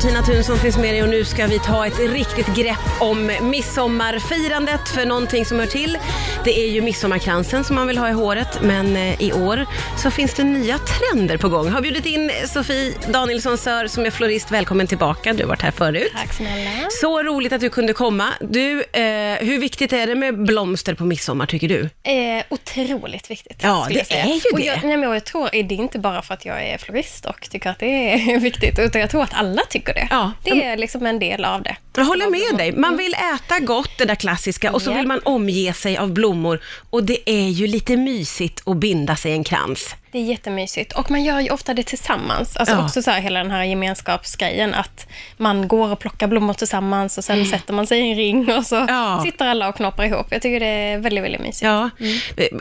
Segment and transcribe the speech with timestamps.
[0.00, 3.32] Martina Thun som finns med dig och nu ska vi ta ett riktigt grepp om
[3.42, 5.98] midsommarfirandet för någonting som hör till.
[6.44, 9.66] Det är ju midsommarkransen som man vill ha i håret men eh, i år
[10.02, 11.68] så finns det nya trender på gång.
[11.68, 14.50] Har bjudit in Sofie Danielsson Sör som är florist.
[14.50, 16.12] Välkommen tillbaka, du har varit här förut.
[16.16, 16.70] Tack snälla.
[17.00, 18.28] Så roligt att du kunde komma.
[18.40, 21.80] Du, eh, hur viktigt är det med blomster på midsommar tycker du?
[22.02, 23.58] Eh, otroligt viktigt.
[23.62, 24.62] Ja, det jag är ju det.
[24.64, 27.50] Jag, nej, men jag tror, det är inte bara för att jag är florist och
[27.50, 30.06] tycker att det är viktigt, utan jag tror att alla tycker det.
[30.10, 30.32] Ja.
[30.42, 31.76] Det är liksom en del av det.
[31.96, 32.72] Jag håller med dig.
[32.72, 34.94] Man vill äta gott, det där klassiska, och så Ja.
[34.94, 36.60] vill man omge sig av blommor.
[36.90, 39.94] Och det är ju lite mysigt att binda sig en krans.
[40.12, 40.92] Det är jättemysigt.
[40.92, 42.56] Och man gör ju ofta det tillsammans.
[42.56, 42.84] Alltså Ja.
[42.84, 45.06] också så här, hela den här gemenskapsgrejen, att
[45.36, 48.66] man går och plockar blommor tillsammans och sen sätter man sig i en ring och
[48.66, 48.88] så Mm.
[48.94, 49.20] Ja.
[49.24, 50.26] sitter alla och knoppar ihop.
[50.30, 51.62] Jag tycker det är väldigt, väldigt mysigt.
[51.62, 51.90] Ja.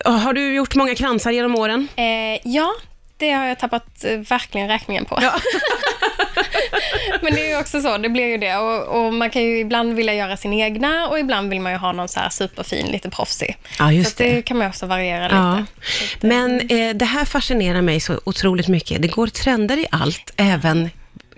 [0.05, 1.87] Eh, Har du gjort många kransar genom åren?
[1.95, 2.69] Eh, ja,
[3.17, 5.19] det har jag tappat eh, verkligen räkningen på.
[7.21, 8.55] Men det är ju också så, det blir ju det.
[8.57, 11.77] Och, och man kan ju ibland vilja göra sin egna och ibland vill man ju
[11.77, 13.57] ha någon så här superfin, lite proffsig.
[13.79, 14.31] Ja, just så det.
[14.35, 14.41] det.
[14.41, 15.57] kan man ju också variera Ja.
[15.59, 16.27] lite.
[16.27, 19.01] Men eh, det här fascinerar mig så otroligt mycket.
[19.01, 20.89] Det går trender i allt, även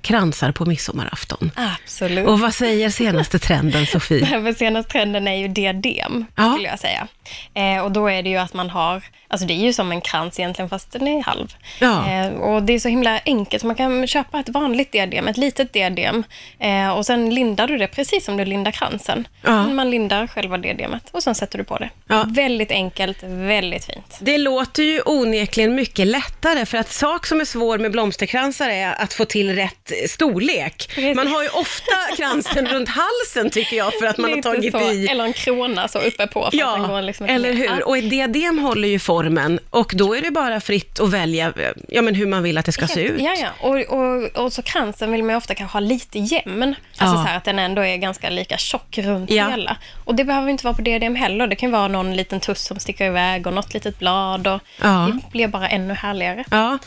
[0.01, 1.51] kransar på midsommarafton.
[1.55, 2.27] Absolut.
[2.27, 4.53] Och vad säger senaste trenden, Sofie?
[4.57, 6.51] Senaste trenden är ju diadem, Ja.
[6.53, 7.07] skulle jag säga.
[7.53, 10.01] Eh, och då är det ju att man har, alltså det är ju som en
[10.01, 11.53] krans egentligen, fast den är halv.
[11.79, 12.09] Ja.
[12.11, 15.73] Eh, och det är så himla enkelt, man kan köpa ett vanligt diadem, ett litet
[15.73, 16.23] diadem,
[16.59, 19.27] eh, och sen lindar du det precis som du lindar kransen.
[19.41, 19.67] Ja.
[19.67, 21.89] Man lindar själva diademet och sen sätter du på det.
[22.07, 22.23] Ja.
[22.27, 24.17] Väldigt enkelt, väldigt fint.
[24.19, 29.01] Det låter ju onekligen mycket lättare, för att sak som är svår med blomsterkransar är
[29.01, 30.89] att få till rätt storlek.
[31.15, 34.71] Man har ju ofta kransen runt halsen tycker jag, för att man har Lite tagit
[34.71, 35.07] så, i.
[35.07, 36.39] Eller en krona så uppe på.
[36.41, 37.57] För att den Ja, går liksom eller ner.
[37.57, 37.65] hur?
[37.65, 37.85] Ja.
[37.85, 41.53] Och ett diadem håller ju formen och då är det bara fritt att välja
[41.87, 43.21] ja, men hur man vill att det ska se ut.
[43.21, 43.47] Ja, ja.
[43.67, 46.63] Och, och, och så kransen vill man ju ofta kanske ha lite jämn.
[46.97, 47.23] Alltså Ja.
[47.23, 49.49] så här att den ändå är ganska lika tjock runt Ja.
[49.49, 49.77] hela.
[50.05, 51.47] Och det behöver inte vara på diadem heller.
[51.47, 54.47] Det kan vara någon liten tuss som sticker iväg och något litet blad.
[54.47, 55.11] Och Ja.
[55.13, 56.43] Det blir bara ännu härligare.
[56.51, 56.77] Ja.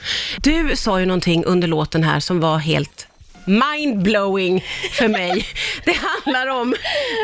[0.43, 2.94] Du sa ju någonting under låten här som var helt
[3.45, 5.47] mindblowing för mig.
[5.85, 6.75] Det handlar om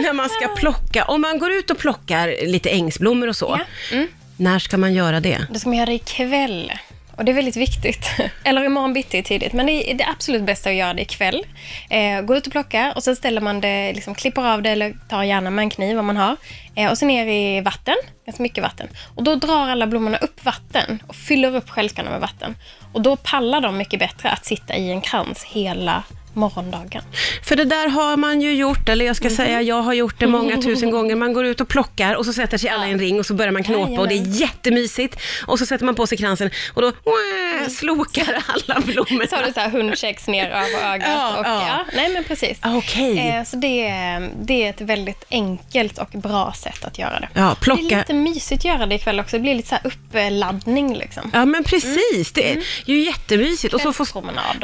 [0.02, 3.60] när man ska plocka, om man går ut och plockar lite ängsblommor och så.
[3.90, 3.96] Ja.
[3.96, 4.08] Mm.
[4.36, 5.46] När ska man göra det?
[5.50, 6.72] Det ska man göra ikväll.
[7.20, 8.10] Och det är väldigt viktigt.
[8.44, 9.52] Eller imorgon bitti tidigt.
[9.52, 11.46] Men det är det absolut bästa att göra det ikväll.
[11.90, 14.96] Eh, gå ut och plocka och sen ställer man det, liksom klipper av det eller
[15.08, 16.36] tar gärna med en kniv om man har.
[16.74, 17.94] Eh, och sen ner i vatten,
[18.26, 18.88] ganska mycket vatten.
[19.14, 22.56] Och då drar alla blommorna upp vatten och fyller upp stjälkarna med vatten.
[22.92, 26.02] Och då pallar de mycket bättre att sitta i en krans hela
[26.34, 27.02] morgondagen.
[27.44, 29.36] För det där har man ju gjort, eller jag ska Mhm.
[29.36, 31.14] säga, jag har gjort det många tusen gånger.
[31.16, 33.34] Man går ut och plockar och så sätter sig alla i en ring och så
[33.34, 34.32] börjar man knåpa och det är Jajamän.
[34.38, 35.16] jättemysigt.
[35.46, 39.26] Och så sätter man på sig kransen och då wah, slokar alla blommorna.
[39.30, 41.08] Så har du så här hundkex ner över ögat.
[41.08, 41.66] Ja, och, ja.
[41.68, 41.84] ja.
[41.96, 42.58] nej men precis.
[42.60, 43.18] Ah, Okej.
[43.18, 47.28] Eh, så det är, det är ett väldigt enkelt och bra sätt att göra det.
[47.34, 47.98] Ja, Det är plocka.
[47.98, 49.36] lite mysigt att göra det ikväll också.
[49.36, 51.30] Det blir lite så uppladdning liksom.
[51.32, 52.32] Ja, men precis.
[52.32, 53.74] Det är ju jättemysigt.
[53.74, 54.04] Och så får,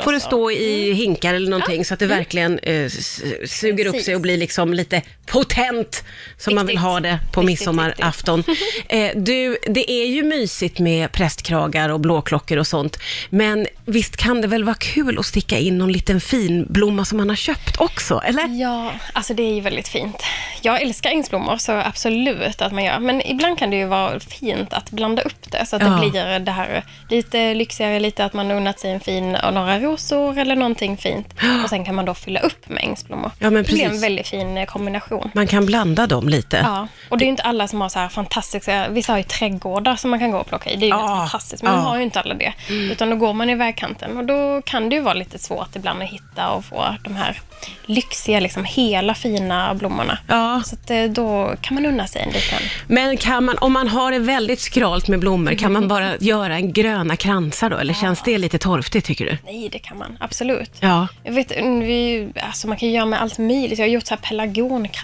[0.03, 2.89] får det stå i hinkar eller någonting så att det verkligen eh,
[3.45, 6.05] suger upp sig och blir liksom lite potent
[6.39, 8.45] som man vill ha det på midsommarafton.
[8.89, 12.99] Eh, du, det är ju mysigt med prästkragar och blåklockor och sånt,
[13.31, 17.19] men visst kan det väl vara kul att sticka in någon liten fin blomma som
[17.19, 18.61] man har köpt också, eller?
[18.61, 20.23] Ja, alltså det är ju väldigt fint.
[20.63, 22.99] Jag älskar ängsblommor, så absolut att man gör.
[22.99, 25.89] Men ibland kan det ju vara fint att blanda upp det, så att Ja.
[25.89, 30.39] det blir det här lite lyxigare, lite att man unnat sig en fin, några rosor
[30.39, 31.35] eller någonting fint.
[31.65, 33.31] Och sen kan man då fylla upp med ängsblommor.
[33.39, 34.05] Ja, men det blir en precis.
[34.05, 34.67] väldigt fin eh,
[35.19, 35.31] kombination.
[35.35, 36.57] Man kan blanda dem lite.
[36.57, 39.23] Ja, och det är ju inte alla som har så här fantastiska, vissa har ju
[39.25, 40.77] trädgårdar som man kan gå och plocka i.
[40.77, 41.79] Det är ju Ja, fantastiskt, men ja.
[41.79, 42.53] de har ju inte alla det.
[42.69, 46.03] Utan då går man i vägkanten och då kan det ju vara lite svårt ibland
[46.03, 47.41] att hitta och få de här
[47.87, 50.19] lyxiga, liksom hela fina blommorna.
[50.29, 50.63] Ja.
[50.65, 52.59] Så att eh, då kan man unna sig en liten.
[52.89, 56.57] Men kan man, om man har det väldigt skralt med blommor, kan man bara göra
[56.57, 57.77] en gröna kransar då?
[57.77, 59.39] Eller känns det lite torftigt tycker du?
[59.45, 60.71] Nej, det kan man absolut.
[60.81, 61.09] Ja.
[61.25, 63.79] Jag vet, vi, alltså man kan göra med allt möjligt.
[63.79, 64.21] Jag har gjort så här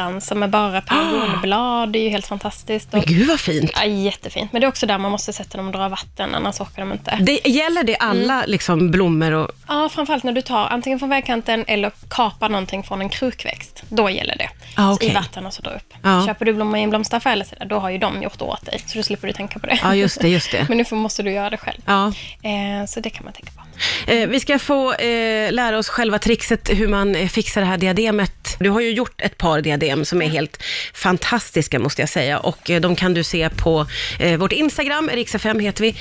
[0.02, 1.88] pelargonkransar med bara pelargonblad.
[1.92, 2.92] Det är ju helt fantastiskt.
[2.92, 3.70] Men gud vad fint.
[3.74, 4.52] ja, jättefint.
[4.52, 6.92] Men det är också där man måste sätta dem och dra vatten, annars åker de
[6.92, 7.16] inte.
[7.20, 8.50] Det, gäller det alla Mm.
[8.50, 9.50] liksom blommor och...
[9.68, 13.82] Ja, framförallt när du tar antingen från vägkanten eller kapar någonting från en krukväxt.
[13.88, 14.48] Då gäller det.
[14.76, 15.10] Ah, okej.
[15.10, 15.94] i vatten och så dra upp.
[16.02, 16.26] Ja.
[16.26, 18.66] Köper du blommor i en blomsteraffär eller sådär, då har ju de gjort det åt
[18.66, 19.78] dig, så då slipper du tänka på det.
[19.82, 20.66] Ja, just det, just det.
[20.68, 21.80] Men nu måste du göra det själv.
[21.88, 23.62] Eh, så det kan man tänka på.
[24.06, 27.76] Eh, vi ska få eh, lära oss själva trixet hur man eh, fixar det här
[27.78, 28.56] diademet.
[28.60, 30.62] Du har ju gjort ett par diadem som är helt
[30.94, 33.86] fantastiska måste jag säga och eh, de kan du se på
[34.18, 35.94] eh, vårt Instagram, Rix5 heter vi.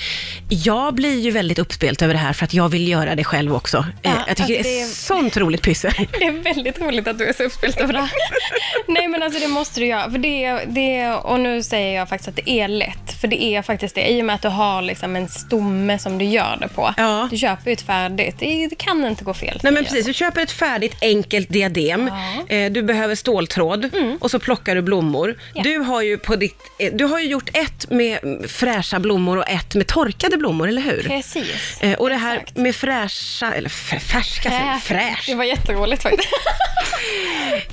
[0.49, 3.55] Jag blir ju väldigt uppspelt över det här för att jag vill göra det själv
[3.55, 3.77] också.
[3.77, 5.91] Eh, Ja, jag tycker alltså det är det- sånt roligt pyssel.
[6.19, 8.11] Det är väldigt roligt att du är så uppspelt över det här.
[8.87, 10.11] Nej, men alltså det måste du göra.
[10.11, 13.21] För det, det, och nu säger jag faktiskt att det är lätt.
[13.21, 14.09] För det är faktiskt det.
[14.11, 16.93] I och med att du har liksom en stomme som du gör det på.
[16.97, 17.27] Ja.
[17.31, 18.35] Du köper ett färdigt.
[18.39, 19.59] Det, det kan inte gå fel.
[19.63, 22.41] Nej men precis, du köper ett färdigt enkelt diadem, Ja.
[22.49, 22.65] Mm.
[22.67, 23.89] eh, du behöver ståltråd
[24.19, 25.35] och så plockar du blommor.
[25.53, 25.63] Ja.
[25.63, 29.37] Du, har ju på ditt, eh, du har ju gjort ett med mm, fräscha blommor
[29.37, 31.03] och ett med torkade blommor, eller hur?
[31.03, 31.81] Precis.
[31.81, 32.57] Eh, och det här Exakt.
[32.57, 33.69] med fräscha, eller
[33.99, 35.23] färska, jag, fräsch.
[35.27, 36.29] Det var jätteroligt faktiskt.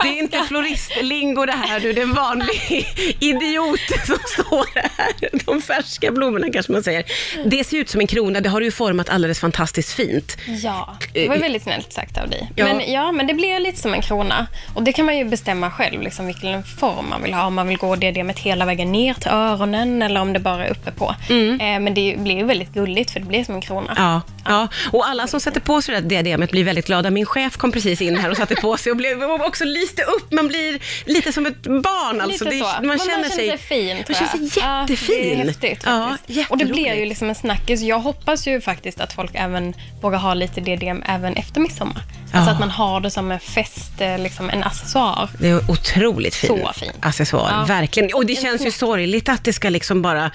[0.02, 2.86] Det är inte floristlingo det här du, det är en vanlig
[3.20, 5.44] idiot som står här.
[5.46, 7.04] De färska blommorna kanske man säger.
[7.44, 10.36] Det ser ut som en krona, det har du ju format alldeles fantastiskt fint.
[10.46, 12.50] Ja, det var väldigt snällt sagt av dig.
[12.56, 12.64] Ja.
[12.64, 14.46] Men, ja, men det blir lite som en krona.
[14.74, 17.46] Och det kan man ju bestämma själv, liksom, vilken form man vill ha.
[17.46, 20.70] Om man vill gå diademet hela vägen ner till öronen eller om det bara är
[20.70, 21.14] uppe på.
[21.30, 23.92] Eh, men det blir ju väldigt gulligt för det blir som en krona.
[23.96, 27.10] Ja, ja, och alla som sätter på sig det där diademet blir väldigt glada.
[27.10, 30.32] Min chef kom precis in här och satte på sig och, blev, också lyste upp.
[30.32, 32.44] Man blir lite som ett barn alltså.
[32.44, 32.62] Lite Det-.
[32.62, 33.96] Man, Men känner sig, fin.
[34.08, 35.16] man känner sig Ja, jättefin.
[35.18, 36.16] det är häftigt Ja,
[36.48, 37.80] och det blir ju liksom en snackis.
[37.82, 39.67] Jag hoppas ju faktiskt att folk även
[40.00, 42.02] vågar ha lite diadem även efter midsommar.
[42.32, 42.54] Alltså Ja.
[42.54, 45.28] att man har det som en fest, eh, liksom en accessoar.
[45.38, 46.92] Det är otroligt fin Så fin.
[47.00, 47.64] accessoar, Ja.
[47.64, 48.14] verkligen.
[48.14, 50.30] Och det känns ju sorgligt att det ska liksom bara,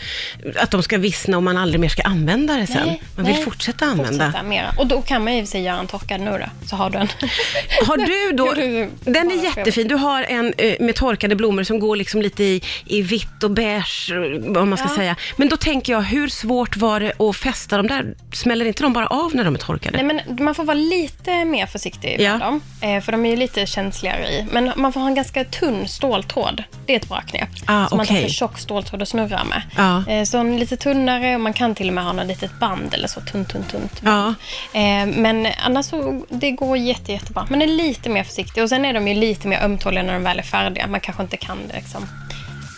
[0.55, 2.87] att de ska vissna och man aldrig mer ska använda det sen.
[3.15, 3.43] man vill nej.
[3.43, 4.25] fortsätta använda.
[4.25, 4.71] Fortsätta mera.
[4.77, 7.07] Och då kan man ju sig göra en torkad nu då, så har du en.
[7.87, 8.53] Har du då,
[9.11, 12.61] den är jättefin, du har en eh, med torkade blommor som går liksom lite i,
[12.85, 14.95] i vitt och beige, eh, om man ska Ja.
[14.95, 15.15] säga.
[15.37, 18.13] Men då tänker jag, hur svårt var det att fästa dem där?
[18.33, 20.03] Smäller inte de bara av när de är torkade?
[20.03, 22.31] Nej, men man får vara lite mer försiktig Ja.
[22.31, 24.47] med dem, eh, för de är ju lite känsligare i.
[24.51, 26.63] Men man får ha en ganska tunn ståltråd.
[26.85, 27.49] Det är ett bra knep.
[27.65, 28.23] Ah, så man tar okej.
[28.23, 29.61] för tjock ståltråd att snurra med.
[29.77, 30.11] Ja.
[30.13, 32.93] Eh, så en lite tunnare och man kan till och med ha något litet band
[32.93, 34.01] eller så, tunt, tunt, tunt.
[34.05, 34.27] Ja.
[34.73, 37.47] Eh, men annars så, det går jätte, jättebra.
[37.49, 40.23] Man är lite mer försiktig och sen är de ju lite mer ömtåliga när de
[40.23, 40.87] väl är färdiga.
[40.87, 42.07] Man kanske inte kan liksom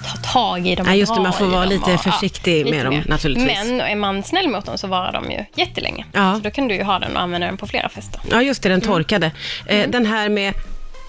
[0.06, 2.86] ta tag i dem Nej, just det, man får vara lite och, försiktig lite med
[2.86, 3.06] dem, mer.
[3.08, 3.48] naturligtvis.
[3.68, 6.06] Men är man snäll mot dem så varar de ju jättelänge.
[6.14, 6.34] Ja.
[6.36, 8.22] Så då kan du ju ha den och använda den på flera fester.
[8.32, 8.88] Ja, just det, den Mm.
[8.94, 9.32] torkade.
[9.66, 10.54] Eh, Den här med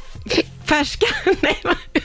[0.64, 1.06] färska,
[1.40, 1.56] nej,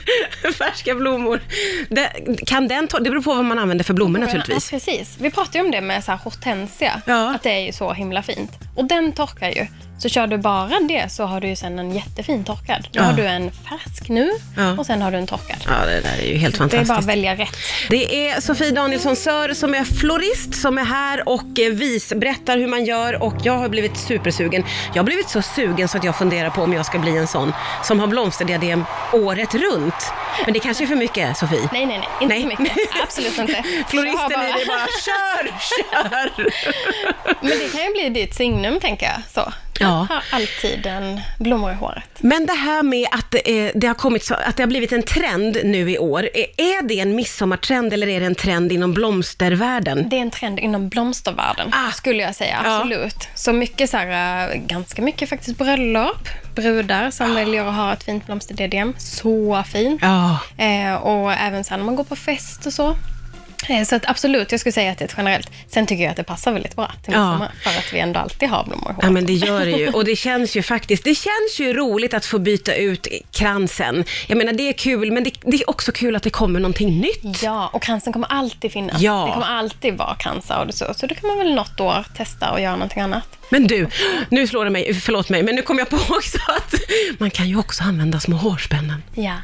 [0.58, 1.40] färska blommor.
[1.88, 2.12] Det,
[2.46, 4.72] kan den det beror på vad man använder för blommor naturligtvis.
[4.72, 5.16] Ja, precis.
[5.20, 7.34] Vi pratade ju om det med så här hortensia, Ja.
[7.34, 8.52] att det är ju så himla fint.
[8.76, 9.66] Och den torkar ju.
[10.02, 12.88] Så kör du bara det så har du ju sen en jättefin torkad.
[12.92, 13.02] Då Ja.
[13.02, 14.70] har du en färsk nu Ja.
[14.78, 15.56] och sen har du en torkad.
[15.66, 16.98] Ja, det där är ju helt Det är bara fantastiskt.
[16.98, 17.56] att välja rätt.
[17.90, 22.58] Det är Sofie Danielsson Sör som är florist som är här och eh, vis, berättar
[22.58, 24.64] hur man gör och jag har blivit supersugen.
[24.94, 27.26] Jag har blivit så sugen så att jag funderar på om jag ska bli en
[27.26, 27.52] sån
[27.84, 30.12] som har blomsterdiadem året runt.
[30.44, 31.68] Men det kanske är för mycket, Sofie?
[31.72, 32.08] Nej, nej, nej.
[32.20, 32.42] Inte Nej.
[32.56, 32.76] så mycket.
[33.02, 33.62] Absolut inte.
[33.88, 36.52] Floristen har i dig bara, kör, kör!
[37.40, 39.22] Men det kan ju bli ditt signum, tänker jag.
[39.34, 39.52] Så.
[39.82, 40.06] Ja.
[40.12, 42.04] Ha alltid en blommor i håret.
[42.20, 43.40] Men det här med att eh,
[43.74, 46.82] det, har kommit så, att det har blivit en trend nu i år, eh, är
[46.88, 50.08] det en midsommartrend eller är det en trend inom blomstervärlden?
[50.08, 51.90] Det är en trend inom blomstervärlden, Ah.
[51.92, 52.60] skulle jag säga.
[52.64, 52.76] Ja.
[52.76, 53.28] Absolut.
[53.34, 56.28] Så mycket så här, äh, ganska mycket faktiskt bröllop.
[56.54, 58.94] Brudar som väljer att ha ett fint blomsterdiadem.
[58.98, 60.02] Så fint.
[60.02, 60.38] Ja.
[60.64, 62.96] Eh, och även sen när man går på fest och så.
[63.68, 65.50] Eh, så att absolut, jag skulle säga att det är ett generellt.
[65.68, 67.20] Sen tycker jag att det passar väldigt bra till Ja.
[67.30, 67.52] midsommar.
[67.62, 68.98] För att vi ändå alltid har blommor i håret.
[69.02, 72.14] Ja men det gör det ju och det känns ju faktiskt, det känns ju roligt
[72.14, 74.04] att få byta ut kransen.
[74.28, 77.00] Jag menar det är kul men det, det är också kul att det kommer någonting
[77.00, 77.42] nytt.
[77.42, 79.02] Ja, och kransen kommer alltid finnas.
[79.02, 79.24] Ja.
[79.26, 80.94] Det kommer alltid vara kransar och så.
[80.96, 83.24] Så då kan man väl något år testa och göra någonting annat.
[83.50, 83.88] Men du,
[84.28, 86.74] nu slår det mig, förlåt mig, men nu kom jag på också att
[87.18, 89.02] man kan ju också använda små hårspännen.
[89.14, 89.36] Ja.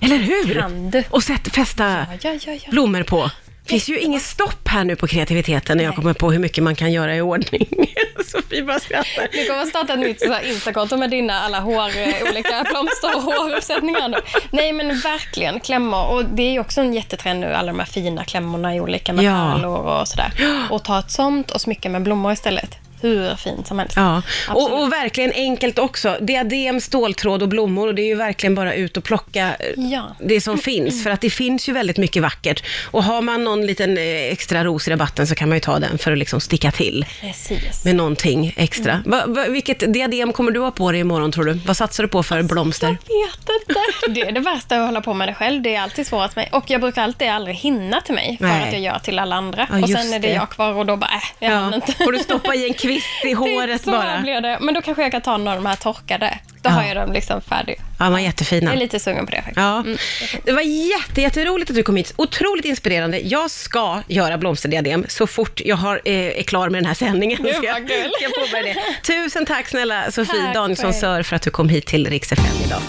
[0.00, 0.54] Eller hur?
[0.60, 1.04] Kan du?
[1.10, 2.70] Och sätt, fästa Ja, ja, ja.
[2.70, 3.30] blommor på.
[3.66, 6.64] Det finns ju inget stopp här nu på kreativiteten när jag kommer på hur mycket
[6.64, 7.68] man kan göra i ordning.
[8.26, 9.28] Sofie bara skrattar.
[9.32, 14.08] Du kommer starta ett nytt Instakonto med dina alla hår, eh, olika blomster och håruppsättningar
[14.08, 14.16] nu.
[14.50, 16.06] Nej men verkligen, klämmor.
[16.06, 19.12] Och det är ju också en jättetrend nu, alla de här fina klämmorna i olika
[19.12, 19.20] Ja.
[19.54, 20.32] metallor och sådär.
[20.70, 22.78] Och ta ett sånt och smycka med blommor istället.
[23.00, 23.96] Hur fint som helst.
[23.96, 26.16] Ja, och, och verkligen enkelt också.
[26.20, 30.16] Diadem, ståltråd och blommor och det är ju verkligen bara ut och plocka eh, Ja.
[30.20, 31.02] det som finns.
[31.02, 32.62] För att det finns ju väldigt mycket vackert.
[32.90, 35.78] Och har man någon liten eh, extra ros i rabatten så kan man ju ta
[35.78, 37.84] den för att liksom sticka till Precis.
[37.84, 38.92] med någonting extra.
[38.92, 39.10] Mm.
[39.10, 41.52] Va, va, vilket diadem kommer du ha på dig imorgon tror du?
[41.52, 42.86] Vad satsar du på för blomster?
[43.08, 43.80] Jag vet inte.
[44.08, 45.62] Det är det värsta att hålla på med det själv.
[45.62, 46.48] Det är alltid svårt för mig.
[46.52, 48.62] Och jag brukar alltid aldrig hinna till mig för Nej.
[48.66, 49.66] att jag gör till alla andra.
[49.70, 50.34] Ja, och sen är det, det.
[50.34, 51.74] jag kvar och då bara, äh, jag Ja.
[51.74, 51.92] inte.
[51.92, 54.20] Får du stoppa i en kvist i håret så bara?
[54.20, 54.58] blir det.
[54.60, 56.38] Men då kanske jag kan ta några av de här torkade.
[56.62, 56.74] Då Ja.
[56.74, 57.76] har jag dem liksom färdiga.
[57.98, 58.64] Ja, de var jättefina.
[58.66, 59.56] Jag är lite sugen på det faktiskt.
[59.56, 59.96] Ja, Mm.
[60.44, 62.12] det var jätte, jätteroligt att du kom hit.
[62.16, 63.18] Otroligt inspirerande.
[63.20, 67.38] Jag ska göra blomsterdiadem så fort jag har, eh, är klar med den här sändningen.
[67.42, 69.12] Gud, Ska jag, ska jag påbörja det.
[69.12, 70.94] Tusen tack snälla Sofie Tack Danielsson.
[70.94, 72.80] Sör för att du kom hit till Rix FM idag.